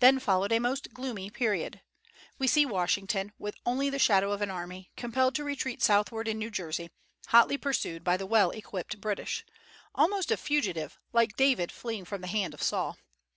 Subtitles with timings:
[0.00, 1.80] Then followed a most gloomy period.
[2.40, 6.40] We see Washington, with only the shadow of an army, compelled to retreat southward in
[6.40, 6.90] New Jersey,
[7.28, 9.44] hotly pursued by the well equipped British,
[9.94, 12.96] almost a fugitive, like David fleeing from the hand of Saul.